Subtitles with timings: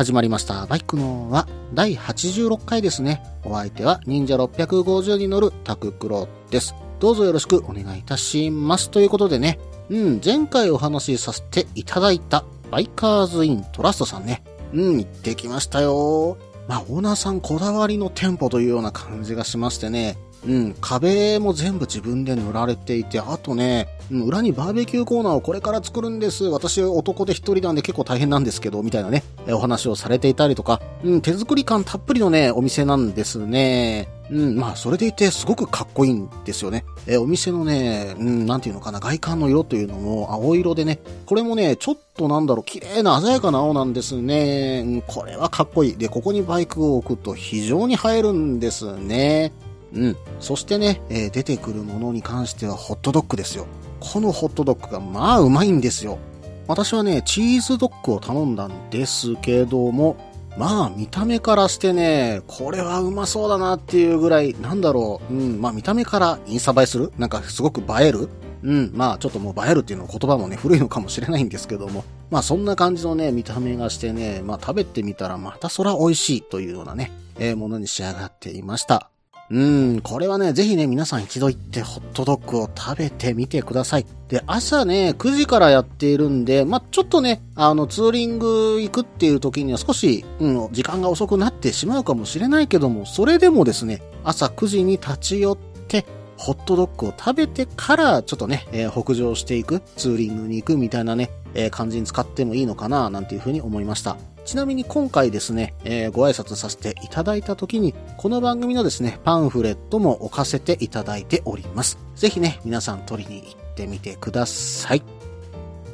[0.00, 0.64] 始まりました。
[0.64, 3.22] バイクのは第86回ですね。
[3.44, 6.74] お相手は忍者650に乗るタククロです。
[7.00, 8.90] どうぞよろしくお願いいたします。
[8.90, 9.58] ということでね、
[9.90, 14.42] うん、前回お話しさせていただいたバイカーズイントラストさんね。
[14.72, 16.38] うん、行ってきましたよ。
[16.66, 20.16] まあ、オーナーさんこだわりの店舗というような感じがしましてね。
[20.46, 26.44] うん、壁も全部自分で塗られていて、あとね、裏にバーベキューコーナーをこれから作るんです。
[26.44, 34.08] 私男で一人なんで結構大変なんですけど、みたいなね、お話をされていたりとか、うん、手作り感たっぷりのね、お店なんですね。
[34.30, 36.84] うん、まあ、それでいてすごくかっこいいんですよね。
[37.06, 44.82] えお店のね、うん、なんていうのかな、外観の色というのも青色でね、これもね、ちょっとなんだろう、綺麗な鮮やかな青なんですね。
[44.86, 45.96] うん、これはかっこいい。
[45.96, 49.52] で、ここにバイクを置くと非常に映えるんですね。
[49.92, 50.16] うん。
[50.38, 53.66] そしてね、えー出てくるものに関してはホットドッグですよ。
[54.00, 56.18] このホットドッグがまあうまいんですよ。
[56.66, 60.16] 私はね、チーズドッグを頼んだんですけども、
[60.56, 67.12] まあ見た目からしてね、これはうまそうだなっていうぐらい、なんだろう、うん、まあ見た目からインスタ映えする？
[67.18, 68.28] なんかすごく映える？
[68.62, 79.10] うん、まあちょっともう映えるっていうの言葉もね、古いのかもしれないんですけども、まあそんな感じのね、見た目がしてね、まあ食べてみたらまたそら美味しいというようなね、えーものに仕上がっていました。
[79.50, 79.60] う
[79.96, 84.06] ん、これはね、ぜひね、皆さん一度行ってホットドッグを食べてみてください。
[84.28, 95.56] で、朝ね、9時からやっているんで、まあ、ちょっとね、あの、ツーリング行くっていう時には少し、うん、時間が遅くなってしまうかもしれないけども、それでもですね、朝9時に立ち寄っ
[95.88, 96.06] て、
[96.40, 104.16] ホットドッグを食べてから、ちょっとね、えー北上していく、ツーリングに行くみたいなね、えー感じに使ってもいいのかな、なんていうふうに思いました。
[104.46, 111.98] ちなみに今回ですね、えーご挨拶させていただいた時に、この番組のですね、パンフレットも置かせていただいております。
[112.16, 115.02] ぜひね、皆さん取りに行ってみてください。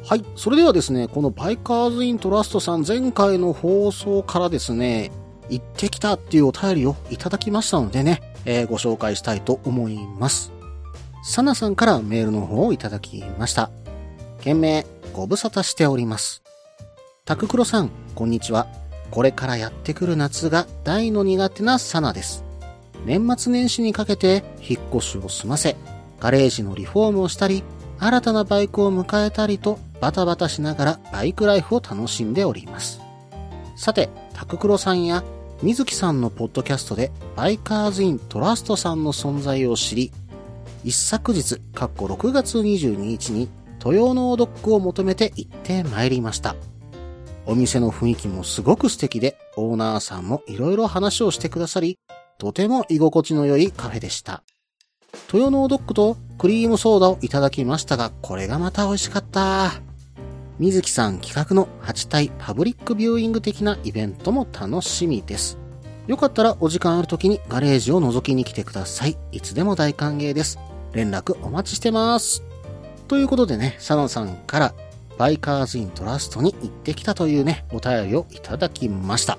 [0.04, 0.24] はい。
[0.36, 5.10] それではですね、このバイカーズイントラストさん前回の放送からですね、
[5.48, 10.52] 行ってきたっていうお便りをいただきましたのでね、えーご紹介したいと思います。
[11.22, 13.70] サナさんからメールの方をいただきました。
[14.40, 16.42] 件名、ご無沙汰しております。
[17.24, 18.68] タククロさん、こんにちは。
[19.10, 22.44] これからやってくる夏が大の苦手なサナです。
[23.04, 25.76] 年末年始にかけて引っ越しを済ませ、
[26.20, 27.64] ガレージのリフォームをしたり、
[27.98, 33.00] 新たなバイクを迎えたりとバタバタしながらバイクライフを楽しんでおります。
[33.76, 35.24] さて、タククロさんや
[35.62, 40.12] 水木さんのポッドキャストでバイカーズイントラストさんの存在を知り、
[40.84, 43.48] 一昨日、かっこ6月22日に、
[43.84, 46.56] 豊能ドッグを求めて行って参りました。
[47.46, 51.98] お店の雰囲気もすごく素敵で、オーナーさんもいろいろ話をしてくださり、
[52.38, 54.42] とても居心地の良いカフェでした。
[55.32, 59.85] 豊能ドッグとクリームソーダをいただきましたが、これがまた美味しかった。
[60.58, 65.58] 水木さん企画の8体パブリックビューイング的なイベントも楽しみです。
[66.06, 69.18] よかったらお時間ある時にガレージを覗きに来てください。
[69.32, 70.58] いつでも大歓迎です。
[70.92, 72.42] 連絡お待ちしてます。
[73.06, 74.74] ということでね、サナさんから
[75.18, 79.38] バイカーズイントラストに行ってきたというね、お便りをいただきました。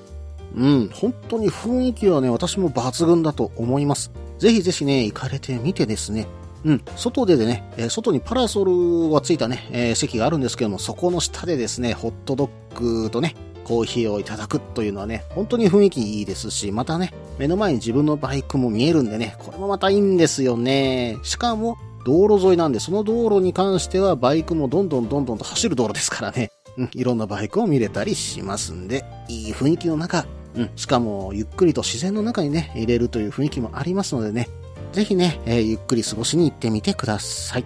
[0.55, 4.11] うん、本当に雰囲気はね、私も抜群だと思います。
[4.37, 6.27] ぜひぜひね、行かれてみてですね、
[6.65, 21.17] うん、外ででね、え外にパラソルがついたね、え席があるんですけども、そこの下でですね、ホットドッグとね、コーヒーをいただくというのはね、本当に雰囲気いいですし、またね、目の前に自分のバイクも見えるんでね、これもまたいいんですよね。
[21.23, 26.51] しかも、道路沿いなんで、その道路に関してはバイクもどんどんどんどんと走る道路ですからね。
[26.77, 34.47] うん、いろんなバイクを見れたりしますんで、いい雰囲気の中、うん、しかもゆっくりと自然の中にね、入れるという雰囲気もありますのでね、
[34.91, 37.65] ぜひね、えーゆっくり過ごしに行ってみてください。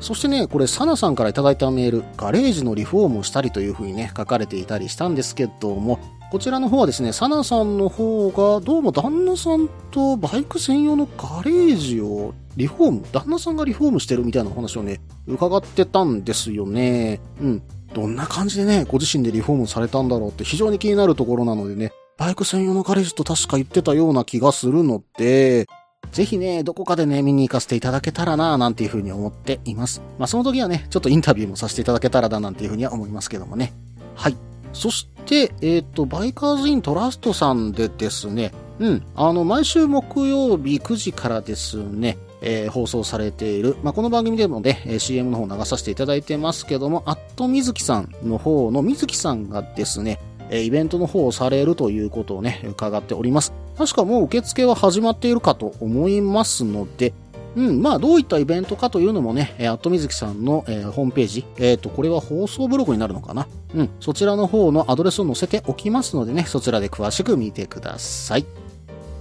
[0.00, 6.00] そしてね、これ、サナさんからいただいたメール、ガレージのリフォームをしたりという風にね、書かれていたりしたんですけども、
[6.32, 17.20] こちらの方はですね、サナさんの方が、どうも旦那さんとバイク専用のガレージをリフォーム、旦那さんがリフォームしてるみたいなお話をね、伺ってたんですよね。
[17.40, 17.62] うん。
[17.94, 25.66] どんな感じでね、ご自身でリフォームされたんだろうって非常に気になるところなのでね、バイク専用のガレージと確か言ってたような気がするので、
[26.10, 30.02] ぜひね、どこかでね、見に行かせていただけたらな、なんていうふうに思っています。
[30.18, 33.72] まあ、その時はね、ちょっとインタビューもさせていただけたらな、なんていうふうには思いますけどもね。
[34.14, 34.36] はい。
[34.72, 50.18] そして、えっ、ー、と、バイカーズイントラストさんでですね、うん、あの、毎週木曜日9時からですね、えー、放送されている、まあ、この番組でもね、CM の方流させていただいてますけども、アットみずきさんの方のみずきさんがですね、
[50.52, 53.52] えイベントの方をされるということをね、伺っております。
[53.76, 57.14] 確かもう受付は始まっているかと思いますので、
[57.56, 63.46] うん、まあ、どういったイベントかというのもね、えー、アットみずきさんの、えー、ホームページ、えっ、ー、と、これは放送ブログになるのかな？
[63.74, 68.46] うん、そちらの方のアドレスを載せておきますのでね、そちらで詳しく見てください。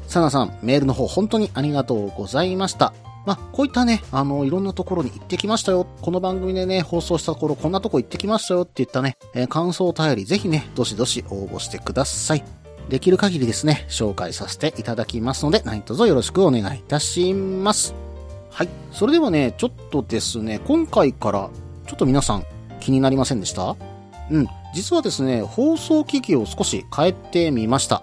[0.08, 2.94] サナさん、メールの方本当にありがとうございました。
[3.26, 5.86] まあ、こういったね、あの、いろんなところに行ってきましたよ。
[6.02, 12.44] この番組でね、放送した頃、こんなとこ行ってきましたよって言ったね、えー、感想を頼り、ぜひね、どしどし応募してください。
[12.90, 17.94] できる限りですね、紹介させていただきますので、何卒よろしくお願いいたします。
[18.50, 18.70] はい。
[18.92, 21.50] それではね、ちょっとですね、今回から、
[21.86, 22.46] ちょっと皆さん、
[22.80, 23.76] 気になりませんでした？
[24.32, 24.48] うん。
[24.74, 28.02] 実はですね、放送機器を少し変えてみました。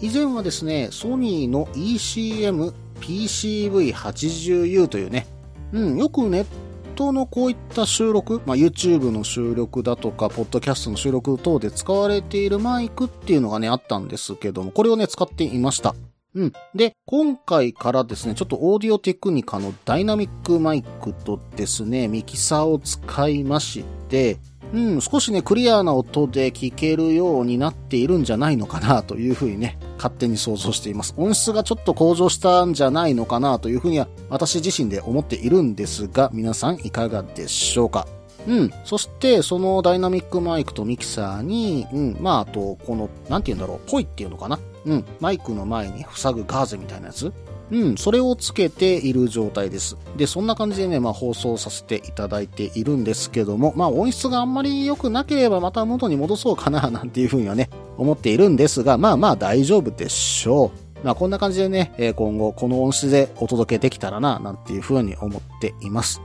[0.00, 5.26] 以前はですね、ソニーの ECM PCV80U というね、
[5.72, 6.46] うん、よくネッ
[6.94, 15.94] トのこういった収録、まあ、YouTube の収録だとか、ポッドキャストの収録等で使われているマイクっていうのがね、あったんですけども、これをね、使っていました。
[16.34, 16.52] うん。
[16.74, 24.38] で、今回からですね、ちょっとオーディオテクニカのダイナミックマイクとですね、ミキサーを使いまして、
[24.74, 31.12] うん、少しね、クリアな音で聞けるようになっているんじゃないのかなというふうにね、勝手に想像しています。
[31.18, 38.06] 音質がちょっと向上したんじゃないのかなというふうには私自身で思っているんですが、皆さんいかがでしょうか？
[38.46, 38.70] うん。
[38.84, 42.16] そして、そのダイナミックマイクとミキサーに、うん。
[42.20, 44.58] まあ、あと、この、なんて言うんだろう、ポイっていうのかな？
[44.86, 45.04] うん。
[45.20, 47.32] マイクの前に塞ぐガーゼみたいなやつ？
[47.70, 49.96] うん、それをつけている状態です。
[50.16, 60.72] で、そんな感じでね、まあ放送させていただいているんですけども、まあ音質があんまり良くなければまた元に戻そうかな、 なんていうふうにはね、思っているんですが、まあまあ大丈夫でしょ
[61.02, 61.04] う。
[61.04, 66.20] まあこんな感じでね、今後この音質でお届けできたらな、なんていうふうに思っています。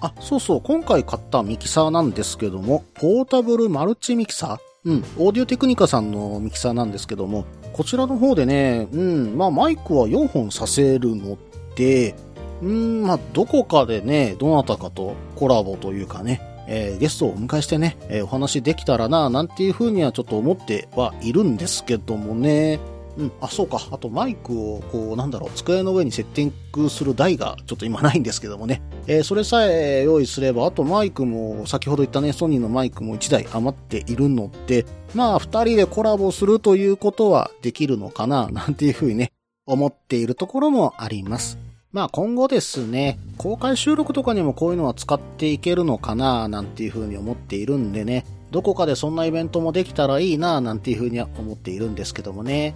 [0.00, 4.58] あ、そうそう、今回買ったミキサーなんですけども、ポータブルマルチミキサー？
[4.84, 11.38] うん、オーディオテクニカさんのミキサーなんですけども、こちらの方でね、うん、まあマイクは4本させるの
[11.74, 12.14] で、
[12.62, 22.78] うん、まあどこかでね、どなたかとコラボというかね、えー、ゲストをお迎えしてね、えー、お話できたらな、なんていうふうにはちょっと思ってはいるんですけどもね、
[23.16, 23.80] うん、あ、そうか。
[23.90, 28.80] あとマイクを、こう、なんだろう、机の上にセッティングする台がちょっと今ないんですけどもね。
[29.06, 39.32] えー、それさえ用意すれば、あとマイクも、先ほど言ったね、ソニーのマイクも1台余っているので、まあ、2人でコラボするということはできるのかな、なんていうふうにね、
[39.66, 41.58] 思っているところもあります。
[41.92, 52.74] まあ今後ですね、公開収録とかにもこういうのは使っていけるのかな、なんていうふうに思っているんでね、どこかでそんなイベントもできたらいいな、なんていうふうには思っているんですけどもね。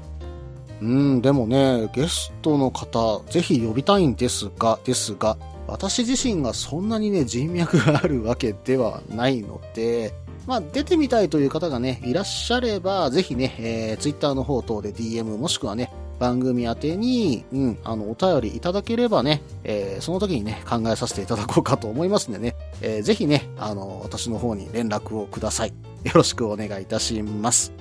[0.81, 5.37] うん、でもね、ゲストの方、ぜひ呼びたいんですが、ですが、
[5.67, 10.13] 私自身がそんなにね、人脈があるわけではないので、
[10.47, 25.71] まあ、出てみたいという方がね、いらっしゃれば、ぜひね、えー、ツイッターの方等で DM もしくはね、番組宛てに、うん、あの、お便りいただければね、えー、その時にね、考えさせていただこうかと思いますんでね、えー、ぜひね、あの、私の方に連絡をください。
[26.05, 27.73] よろしくお願いいたします。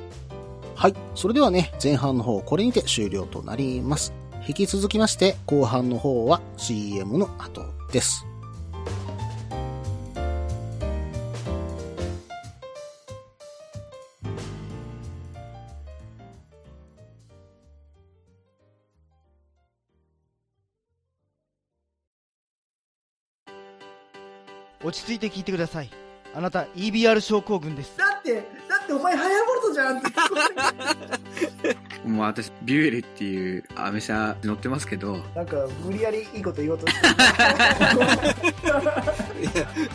[0.76, 0.94] はい。
[1.16, 4.14] それではね、前半の方、これにて終了となります。
[4.46, 8.26] 引き続きまして、後半の方は CM の後です。
[24.84, 25.90] 落ち着いて聞いてください。
[26.36, 27.98] あなた EBR 症候群です。
[27.98, 28.42] だって、だ
[28.84, 30.08] ってお前ハヤボルトじゃんって
[32.08, 35.18] もう私、ビュエルっていうアメ車乗ってますけど。
[35.36, 37.00] なんか、無理やりいいこと言おうとして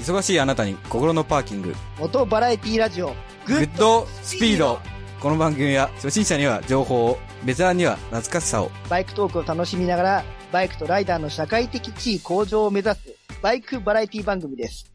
[0.03, 1.75] 忙しいあなたに心のパーキング。
[1.99, 3.15] モトバラエティラジオ。
[3.47, 4.81] グッドスピード。
[5.21, 8.71] この番組は初心者には情報を、ベテランには懐かしさを。
[8.89, 12.99] バイクトークを楽しみながら、バイクとライダーの社会的地位向上を目指す、
[13.41, 14.91] バイクバラエティ番組です。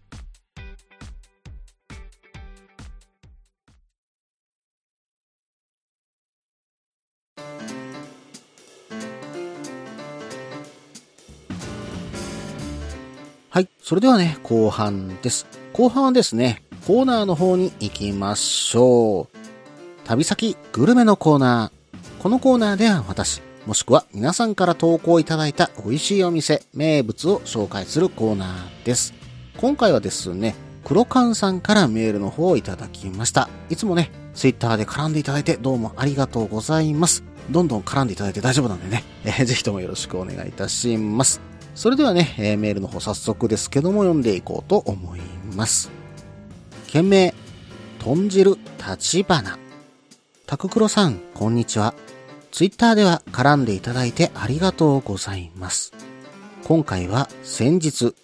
[13.87, 15.45] それではね、後半です。
[15.71, 19.37] 後半はですね、コーナーの方に行きましょう。
[20.07, 22.23] 旅先グルメのコーナー。
[22.23, 29.13] このコーナーでは私、もしくは皆さんから投稿いただいた美味しいお店、名物を紹介するコーナーです。
[29.57, 33.49] 今回はですね、黒缶さんからメールの方をいただきました。
[33.69, 37.23] いつもね、ツイッターで絡んでいただいてどうもありがとうございます。
[37.51, 41.39] どんどん絡んでいただいて大丈夫なんでね、えーぜひともよろしくお願いいたします。
[41.75, 45.19] それではね、えーメールの方早速ですけども読んでいこうと思い
[45.55, 45.91] ます。
[46.87, 47.33] 件名、
[47.99, 49.59] 豚汁立花。
[50.47, 51.93] タククロさん、こんにちは。
[52.51, 55.91] ツイッターでは絡んでいただいてありがとうございます。
[56.63, 58.15] 今回は先日、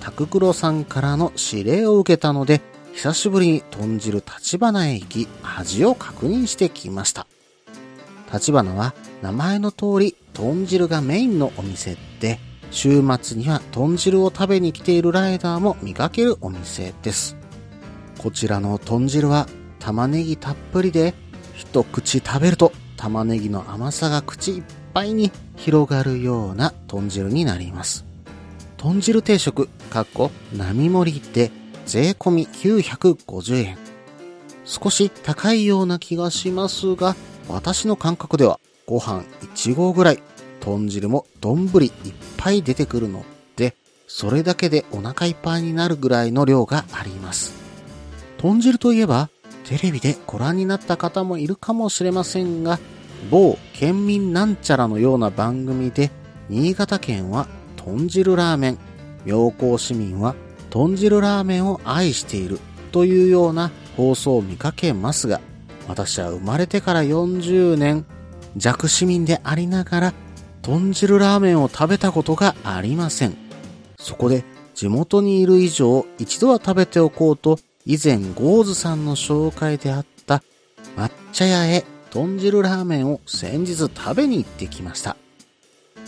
[0.00, 2.60] タククロさんからの指令を受けたので、
[2.92, 7.28] 久しぶりに豚汁立花へ行き、味を確認してきました。
[8.32, 12.40] 立花は名前の通り豚汁がメインのお店で、
[12.76, 17.34] 週末には豚汁を食べに来ているライダーも見かけるお店です。
[18.18, 19.46] こちらの豚汁は
[19.78, 21.14] 玉ねぎたっぷりで、
[21.54, 28.04] 一口食べると玉ねぎの甘さが口いっぱいに広がるような豚汁になります。
[28.76, 31.50] 豚汁定食、かっこ並盛りで
[31.86, 33.78] 税込み950円。
[34.66, 37.16] 少し高いような気がしますが、
[37.48, 39.22] 私の感覚ではご飯
[39.54, 40.22] 1合ぐらい、
[40.66, 41.92] 豚汁も丼いっ
[42.36, 43.76] ぱい出てくるので、
[44.08, 47.54] それだけでお腹いっぱいになるぐらいの量があります。
[48.38, 49.30] 豚汁といえば、
[49.64, 52.80] テレビでご覧になった方もいるかもしれませんが、
[53.30, 56.10] 某県民なんちゃらのような番組で、
[56.48, 57.46] 新潟県は
[57.76, 58.78] 豚汁ラーメン、
[59.24, 60.34] 妙高市民は
[60.70, 62.58] 豚汁ラーメンを愛している
[62.90, 65.40] というような放送を見かけますが、
[65.86, 68.04] 私は生まれてから40年
[68.56, 70.14] 弱市民でありながら
[70.66, 73.36] 豚汁ラーメンを食べたことがありません。
[74.00, 74.42] そこで
[74.74, 80.42] 地元にいる以上一度は食べておこうと以前ゴーズさんの紹介であった
[80.96, 85.16] 抹茶屋へ豚汁ラーメンを先日食べに行ってきました。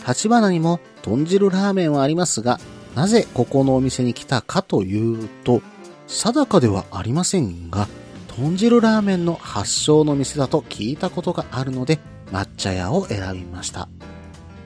[0.05, 2.59] 立花にも豚汁ラーメンはありますが、
[2.95, 5.61] なぜここのお店に来たかというと、
[6.07, 7.87] 定かではありませんが、
[8.27, 11.99] 豚汁ラーメンの発祥の店だと聞いたことがあるので、
[12.31, 13.87] 抹茶屋を選びました。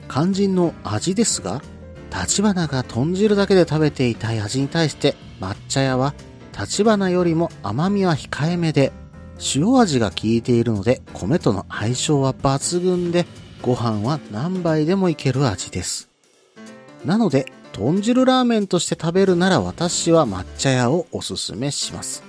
[0.10, 1.62] 肝心の味ですが、
[2.12, 6.14] 立花が豚汁だけで食べていたい味に対して、抹茶屋は
[6.58, 8.92] 立花よりも甘みは控えめで、
[9.56, 13.26] 塩味が効いているので、米との相性は抜群で、
[13.62, 16.10] ご飯は何杯でもいける味です。
[17.04, 22.24] なので、豚汁ラーメンとして食べるなら私は抹茶屋をおすすめします。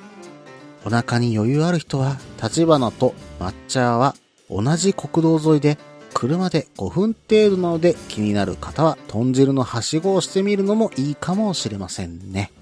[0.86, 4.14] お腹に余裕ある人は、立花と抹茶屋は
[4.48, 5.78] 同じ国道沿いで、
[6.14, 12.52] 車で5分程度なので気になる方は豚汁のはしごをしてみるのもいいかもしれませんね。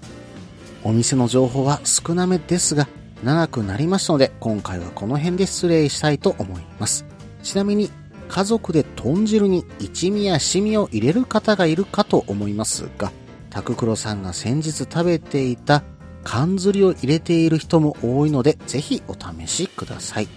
[0.83, 2.89] お店の情報は少なめですが、
[3.23, 7.05] 長くなりましたので、今回はこの辺で失礼したいと思います。
[7.41, 7.89] ちなみに、
[8.27, 13.11] 家族で豚汁に一味や七味を入れる方がいるかと思いますが、
[13.49, 15.83] タククロさんが先日食べていた
[16.23, 20.27] 缶ずりを入れている人も多いので、ぜひお試しください。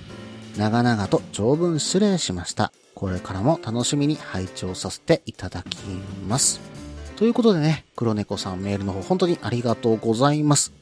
[0.57, 2.73] 長々と長文失礼しました。
[2.97, 5.77] これからも楽しみに拝聴させていただき
[6.27, 6.63] ます。
[7.17, 10.73] ということでね、黒猫さんメールの方本当にありがとうございます。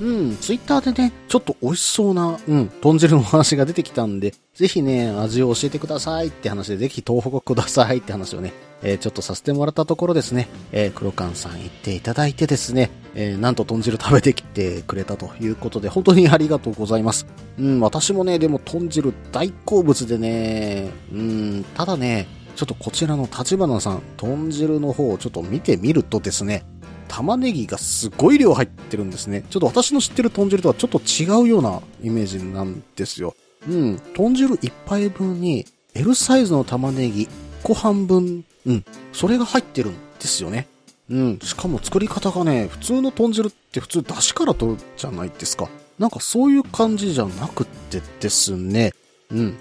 [0.00, 8.52] うん、ツイッターでね、ちょっと美味しそうな、うん、豚汁のお話が出てきたんで、ぜひね、味を教えてくださいって話で、ぜひ投稿くださいって話をね、
[8.84, 17.26] えーちょっとさせてもらったところですね、えー黒缶さん言っていただいてですね、えーなんと豚汁食べてきてくれたということで、本当にありがとうございます。
[17.58, 22.26] うん、私もね、でも豚汁大好物でね、うん、ただね、
[22.56, 26.64] ちょっとこちらの立花さん、豚汁の方をちょっと見てみるとですね、
[27.08, 29.44] 玉ねぎがすごい量入ってるんですね。
[29.50, 33.34] ちょっと私の知ってる豚汁とはちょっと違うようなイメージなんですよ。
[33.68, 34.00] うん。
[34.14, 37.28] 豚汁1杯分に L サイズの玉ねぎ1
[37.62, 38.84] 個半分、うん。
[39.12, 40.66] それが入ってるんですよね。
[41.10, 41.38] うん。
[41.42, 45.68] しかも作り方がね、普通の豚汁って普通出汁から取るじゃないですか。
[45.98, 48.92] なんかそういう感じじゃなくてですね。
[49.30, 49.56] うん。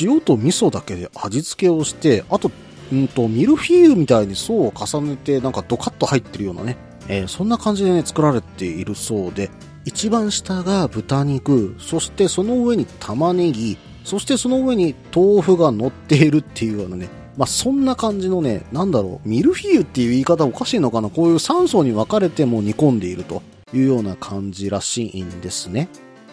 [0.00, 2.50] 塩と味噌だけで味付けをして、あと
[2.92, 6.76] うんと、ミルフィーユみたいに層を重ねて、なんかドカッと入ってるようなね、
[7.08, 9.50] えーそんな感じでね、作られているそうで、
[9.84, 23.42] 一番下が豚肉、そしてその上に玉ねぎ、そしてその上に豆腐が乗っているっていうようなね、まあ、そんな感じのね、なんだろう、ミルフィーユっていう言い方おかしいのかなこういう3層に分かれても煮込んでいると
[23.74, 25.88] いうような感じらしいんですね。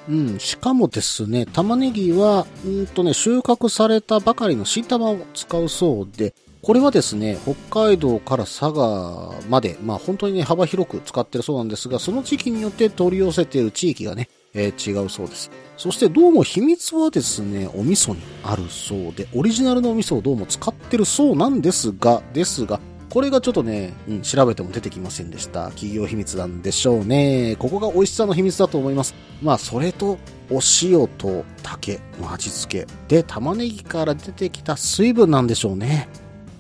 [0.10, 15.52] うん、しかもですね、玉ねぎは、うんとね、収穫されたばかりの新玉を使うそうで、これはですね、北海道から佐賀まで、まあ本当にね、幅広く使ってるそうなんですが、その時期によって取り寄せている地域がね、えー違うそうです。
[15.78, 22.80] そしてどうも秘密はですね、お味噌にあるそうで、オリジナルのお味噌をどうも使ってるそうなんですが、ですが、
[23.10, 25.66] これがちょっとね、うん、調べても出てきませんでした。
[25.70, 27.56] 企業秘密なんでしょうね。
[27.60, 29.14] ここが美味しさの秘密だと思います。
[29.42, 30.18] まあ、それと、
[30.50, 36.10] お塩と竹の味付けで、玉ねぎから出てきた水分なんでしょうね。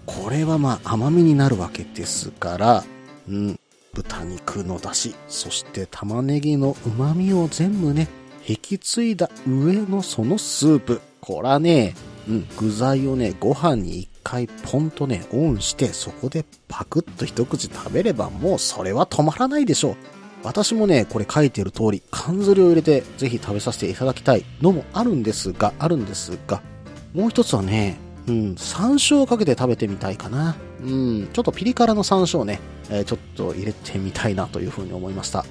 [0.06, 2.84] これはまあ甘みになるわけですから、
[3.28, 3.60] うん、
[3.94, 8.08] 豚肉の出汁、そして玉ねぎの旨味を全部ね、
[8.48, 11.02] 引き継いだ上のそのスープ。
[11.22, 11.96] こらね、
[12.28, 19.96] うん、具材をね、ご飯に一回ポンとね、オンして、そこでパクッと一口食べればもうそれは止まらないでしょう。
[20.44, 26.62] 私もね、これ書いてる通り、缶ずりを入れてぜひ食べさせていただきたいのもあるんですが、あるんですが、
[27.14, 30.56] もう一つはね、うん、山椒をかけて食べてみたいかな。
[30.82, 35.46] うん、ちょっとピリ辛の山椒ね、えーちょっと入れてみたいなというふうに思いました。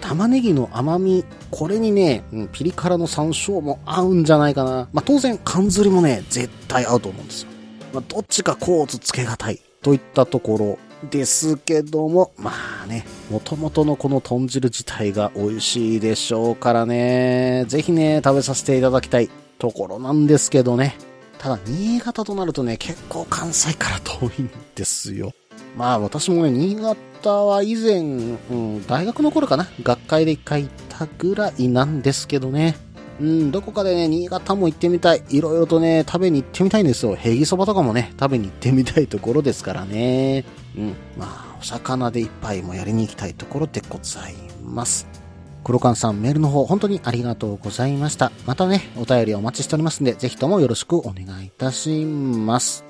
[0.00, 4.88] 玉ねぎの甘み、これにね、うんピリ辛の山椒も合うんじゃないかな。
[4.92, 7.48] まあ、当然、缶ずりもね、絶対合うと思うんですよ。
[7.94, 10.78] まあ、どっちかコーツつけがたいといったところ
[11.10, 12.52] ですけども、ま
[12.84, 20.96] あね、元々のこの豚汁自体が美味しいでしょうからね、ぜひね、食べさせていただきたいところなんですけどね。
[21.38, 25.32] ただ、新潟となるとね、結構関西から遠いんですよ。
[25.76, 32.76] まあ私もね、新潟は以前、うん、大学の頃かな、学会で一回行ったぐらいなんですけどね。
[33.20, 35.22] うん、どこかでね、新潟も行ってみたい。
[35.30, 37.14] いろいろとね、食べに行ってみたいんですよ。
[37.14, 40.44] ヘギそばとかもね、食べに行ってみたいところですからね。
[40.76, 45.23] うん、まあ、お魚で一杯もやりに行きたいところでございます。
[45.64, 48.30] 黒缶さん、メールの方、本当にありがとうございました。
[48.46, 52.84] またね、お便りお待ちしておりますんで、ぜひともよろしくお願いいたします。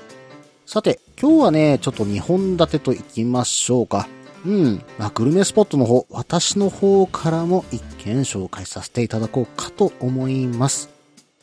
[0.67, 4.09] さて、今日はね、ちょっと2本立てといきましょうか。
[4.45, 4.83] うん。
[4.99, 10.91] まあ、グルメスポットの方、私の方からも一件紹介させていただこうかと思います。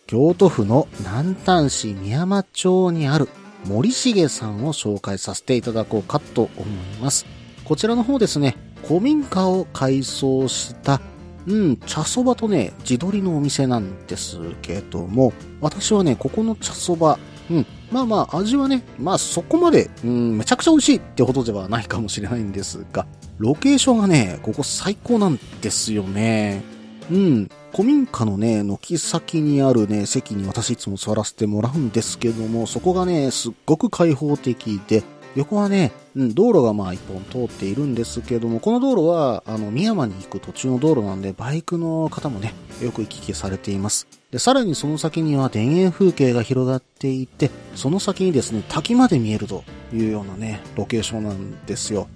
[0.07, 3.29] 京都府の南丹市宮山町にある
[3.65, 7.25] 森重さんを紹介させていただこうかと思います。
[7.63, 10.99] こちらの方ですね、古民家を改装した、
[11.47, 17.17] うん、茶そばとね、地鶏のお店なんですけども、私はね、ここの茶そば、
[17.49, 23.05] うん、まあまあ味はね、まあそこまで、うん、めちゃくちゃ美味しいってほどではないかもしれないんですが、
[23.37, 26.63] ロケーションがね、ここ最高なんですよね。
[27.09, 27.49] うん。
[27.73, 35.03] 古民家のね、軒先にあるね、席に私いつも座らせてもらうんですけども、そこがね、すっごく開放的で、
[35.35, 44.07] 横はね、うん、道路がまあ一本通っているんですけども、この道路は、あの、宮山に行く途中の道路なんで、バイクの方もね、よく行き来されています。
[44.29, 49.63] で、さらにその先には田園風景が広がっていて、その先にですね、滝まで見えると
[49.93, 52.07] いうようなね、ロケーションなんですよ。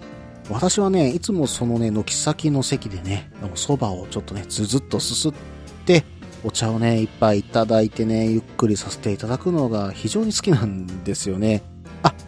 [0.49, 5.33] 私はね、いつもそのね、軒先の席でね、そばをちょっとね、ずずっとすすっ
[5.85, 6.03] て、
[6.43, 11.63] お茶をね、一杯いただいてね、ゆっくりさせていただくのが非常に好きなんですよね。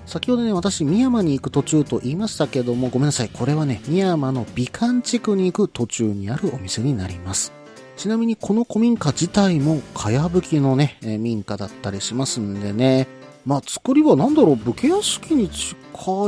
[0.08, 3.30] 先ほどね、私、宮山に行く途中と言いましたけども、ごめんなさい。
[3.30, 7.52] これはね、宮山の美観地区に行く途中にあるお店になります。
[7.98, 13.06] ちなみにこの古民家自体も、かやぶきのね、え民家だったりしますんでね。
[13.46, 15.76] まあ、作りはなんだろう、武家屋敷に近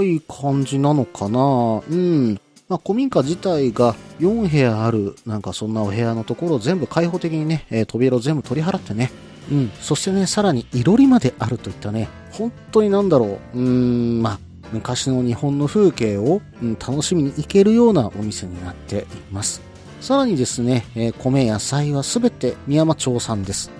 [0.03, 2.33] い感じなのかなうん。
[2.67, 9.09] まあ、古民家自体が4部屋ある、なんかそんなお部屋のところを全部開放的にね、え扉を全部取り払ってね。
[9.51, 9.71] うん。
[9.79, 14.39] そしてね、さらにいろりまであるといったね、本当になんだろう、うーん、まあ、
[14.71, 19.61] 昔の日本の風景を、うん、楽しみに行けるようなお店になっています。
[20.01, 23.71] さらにですね、えー米野菜はすべて宮山町産です。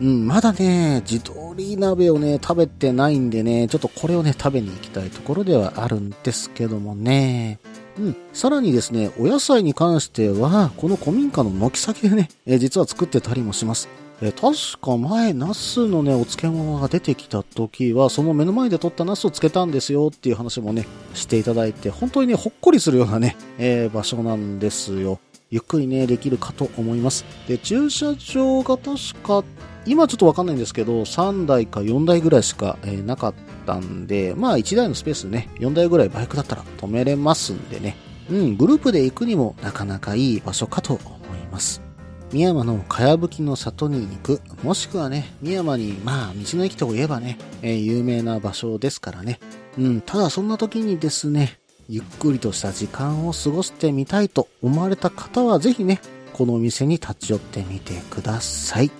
[0.00, 7.58] うん、まだね、地鶏鍋をね、食べてないんでね、ちょっとこれをね、食べに行きたいところではあるんですけどもね。
[7.98, 8.16] うん。
[8.32, 13.88] さらにですね、お野菜に関しては、この古民家の軒先でね、えー実は作ってたりもします。
[14.20, 25.20] え確か前、ナスのね、お漬物が出てきた時は、その目の前で取ったナスを漬けたんですよっていう話もね、していただいて、本当にね、ほっこりするようなね、えー場所なんですよ。
[25.50, 27.24] ゆっくりね、できるかと思います。
[27.46, 29.44] で、駐車場が確か、
[29.86, 33.34] 今ちょっとわかんないんですけど、3台か4台ぐらいしか、えーなかっ
[33.66, 37.96] たんで、まあ1台のスペースね、4台ぐらいバイクだったら止めれますんでね。
[38.28, 41.02] うん、グループで行くにもなかなかいい場所かと思
[41.36, 41.87] います。
[42.32, 49.40] 宮山のかやぶきの里に行く、もしくはね、宮山に、まあ、道の駅といえばね、えー有名な場所ですからね。
[49.78, 56.00] うん、ただそんな時にですね、ゆっくりとした時間を過ごしてみたいと思われた方は、ぜひね、
[56.34, 58.90] このお店に立ち寄ってみてください。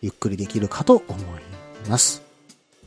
[0.00, 2.22] ゆっくりできるかと思います。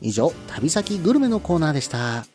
[0.01, 2.25] 以上、旅先グルメのコーナーでした。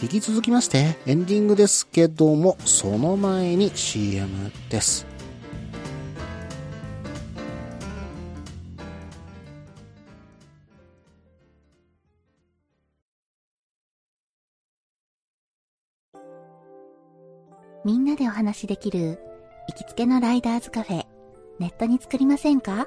[0.00, 5.09] 引き続きまして、エンディングですけども、その前に CM です。
[17.90, 19.18] みんなでお話しできる
[19.66, 21.06] 行きつけのライダーズカフェ、
[21.58, 22.86] ネットに作りませんか？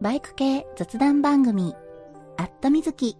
[0.00, 1.74] バイク系雑談番組、
[2.38, 3.18] アットみずき。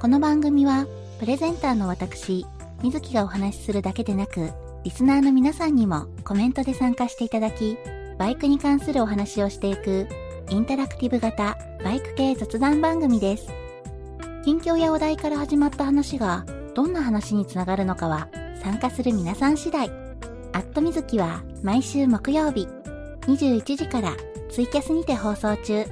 [0.00, 0.86] この番組は、
[1.20, 2.46] プレゼンターの私、
[2.82, 4.52] みずきがお話しするだけでなく、
[4.84, 7.76] リスナーの皆さんにもコメントで参加していただき、
[8.16, 10.08] バイクに関するお話をしていく、
[10.48, 13.48] インタラクティブ型バイク系雑談番組です。
[14.46, 18.28] 近況やお題から始まった話が、どんな話につながるのかは、
[18.62, 19.90] 参加する皆さん次第。
[20.52, 22.68] アットみずきは毎週木曜日、
[23.22, 24.16] 21時から
[24.50, 25.84] ツイキャスにて放送中。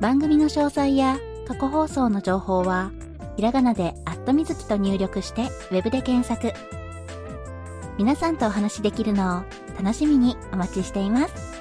[0.00, 2.90] 番組の詳細や過去放送の情報は、
[3.36, 6.52] ひらがなでアットみずきと入力してウェブで検索。
[7.98, 9.42] 皆さんとお話しできるのを
[9.78, 11.55] 楽しみにお待ちしています。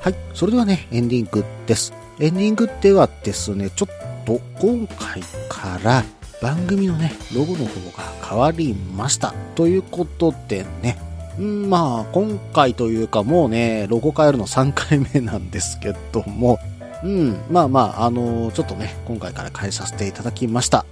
[0.00, 0.14] はい。
[0.32, 1.92] それではね、エンディングです。
[2.20, 6.02] エンディングではですね、ちょっと今回から
[6.40, 9.34] 番組のね、ロゴの方が変わりました。
[9.56, 10.96] ということでね、
[11.38, 16.58] んまあ、今回というかもうね、ロゴ変えるの3回目なんですけども、
[17.04, 20.86] うん、まあまあ、あのちょっとね、今回から変えさせていただきました。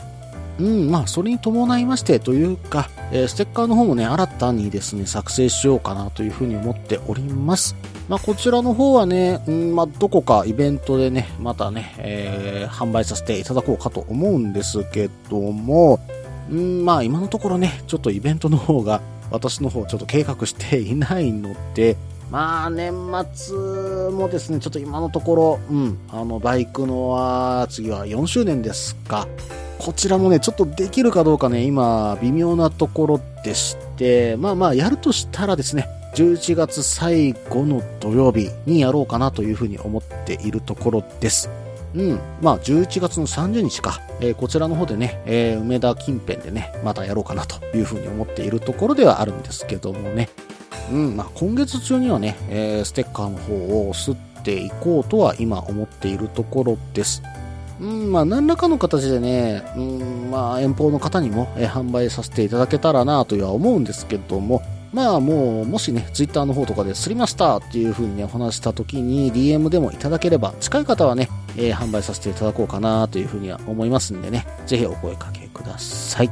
[0.59, 7.75] うん、まあ、それに伴いましてというか、えーステッカーの方もね、新たにですね、作成しようかなというふうに思っております。
[8.09, 16.01] まあ、こちらの方はね、うん、まあ、どこかイベントでね、またね、えー販売させていただこうかと思うんですけども、
[16.51, 21.97] うん、まあ、今のところね、ちょっとイベントの方が、私の方ちょっと計画していないので、
[22.31, 22.93] まあ、年
[23.33, 23.57] 末
[24.11, 29.27] もですね、ちょっと今のところ、うん、あの、バイクのは、次は4周年ですか。
[29.79, 41.49] こちらもね、ちょっとできるかどうかね、今、微妙なところでして、まあまあ、やるとしたらですね、11月最後の土曜日にやろうかなというふうに思っているところです。
[41.95, 42.21] うん。
[42.43, 50.29] まあ、11月の30日か、えーこちらの方でね、えー梅田近辺でね、またやろうかなというふうに思っているところではあるんですけどもね。
[50.91, 53.55] うん、まあ、今月中にはね、えーステッカーの方
[53.89, 57.23] を吸っていこうとは今思っているところです。
[57.81, 64.63] うん、まあ、何らかの形でね、うん、まあ、遠方の方にも、え販売させていただけたらなとは思うんですけども、
[64.93, 76.31] まあもう、もしね、ツイッターの方とかで、すりましたっていう風にね、お話した時に DM でもいただければ、近い方はね、えー販売させていただこうかなという風には思いますんでね、ぜひお声かけください。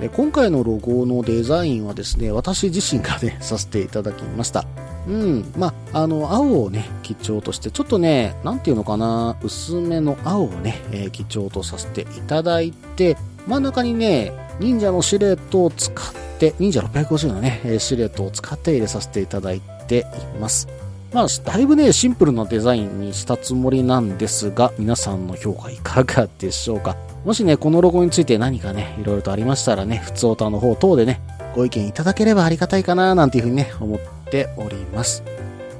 [0.00, 4.64] で今回のロゴのデザインはですね、私自身がね、させていただきました。
[5.08, 5.52] うん。
[5.56, 13.16] まあ、あの、青をね、基調として、ちょっとね、なんていうのかな、薄めの青をね、えー基調とさせていただいて、
[13.46, 15.96] 真ん中にね、忍者のシルエットを使っ
[16.38, 20.68] て、忍者650のね、えシルエットを使って入れさせていただいています。
[21.14, 26.96] まあ、だいぶね、シンプルなデザインにしたつもりなんですが、皆さんの評価いかがでしょうか？
[27.24, 31.22] もしね、このロゴについて何かね、いろいろとありましたらね、普通オタの方等でね、
[31.54, 33.98] ご意見いただければありがたいかな、なんていうふうにね、思っ
[34.30, 35.22] ております。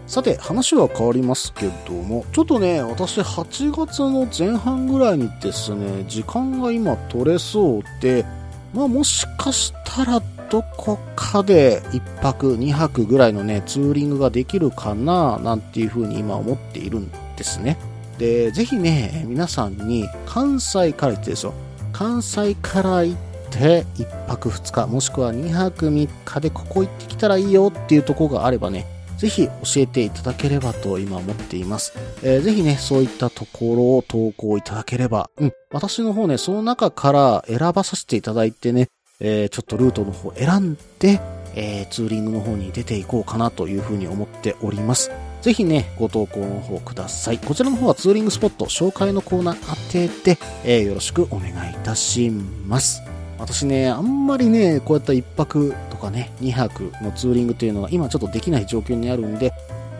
[0.07, 8.25] さて、話は変わりますけども、ちょっとね、私8月の前半ぐらいにですね、時間が今取れそうで、
[8.73, 17.77] まあもしかしたらどこかで1泊2泊ぐらいのね、ツーリングができるかな、なんていうふうに今思っているんですね。
[18.17, 21.53] で、ぜひね、皆さんに関西から行ってですよ。
[21.93, 23.17] 関西から行っ
[23.51, 28.87] て1泊2日、もしくは2泊3日でここ行ってきたらいいよっていうところがあればね、
[29.19, 31.93] ぜひ教えていただければと今思っています。
[32.23, 38.89] えーぜひね、そういったところを投稿いただければ、うん、私の方ね、その中から選ばさせていただいてね、
[39.21, 41.21] えーちょっとルートの方を選んで、
[41.57, 45.11] えーツーリングの方に出ていこうかなというふうに思っております。
[45.43, 47.39] ぜひね、ご投稿の方ください。
[47.39, 53.03] こちらの方はツーリングスポット紹介のコーナー当てて、えーよろしくお願いいたします。
[53.39, 59.53] 私ね、あんまりね、こうやった一泊とかね、二泊のツーリングというのが今ちょっとできない状況にあるんで、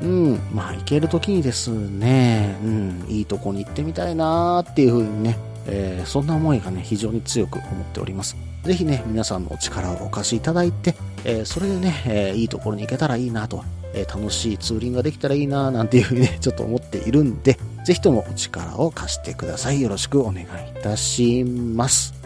[0.03, 8.37] うん、まあ行ける時にですね、うん、いいとこに行ってみたいなーっていう風にね、えーそんな思いがね、非常に強く思っております。
[8.65, 19.81] ぜひね、皆さんのお力をお貸しいただいて、えーそれでね、えーいいところに行けたらいいなと、え楽しいツーリングができたらいいななんていうふうにね、 ちょっと思っているんで、ぜひともお力を貸してください。
[19.81, 20.47] よろしくお願いい
[20.83, 22.18] たします。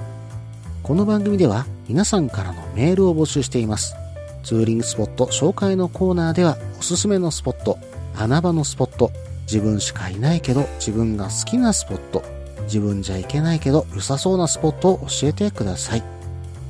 [0.82, 3.94] この番組では皆さんからのメールを募集しています。
[4.42, 7.78] ツーリングスポット紹介のコーナーではおすすめのスポット、
[8.16, 12.24] 穴場のスポット、自分しかいないけど自分が好きなスポット、
[12.64, 16.02] 自分じゃ行けないけど良さそうなスポットを教えてください。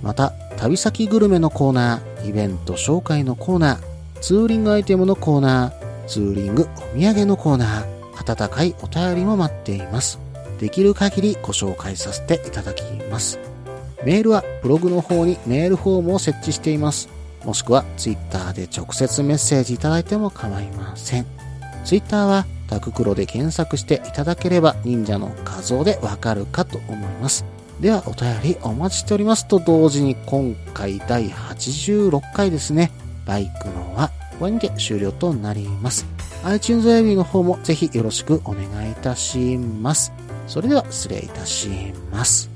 [0.02, 10.18] また、旅先グルメのコーナー、イベント紹介のコーナー、ツーリングアイテムのコーナー、ツーリングお土産のコーナー、温かいお便りも待っています。
[10.58, 13.51] できる限りご紹介させていただきます。
[14.04, 17.08] メールはブログの方にメールフォームを設置しています。
[17.44, 21.26] もしくはツイッターで直接メッセージいただいても構いません。
[21.84, 27.44] ツイッターはタククロで検索していただければ忍者の画像でわかるかと思います。
[27.80, 32.92] ではお便りお待ちしておりますと同時に今回第86回ですね。
[33.26, 36.06] バイクのはこれにて終了となります。
[36.44, 40.12] iTunes レビューの方もぜひよろしくお願いいたします。
[40.46, 42.51] それでは失礼いたします。